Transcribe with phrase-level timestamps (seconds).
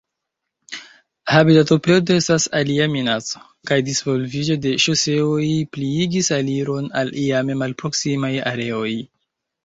[1.31, 5.43] Habitatoperdo estas alia minaco, kaj disvolviĝo de ŝoseoj
[5.77, 8.95] pliigis aliron al iame malproksimaj areoj.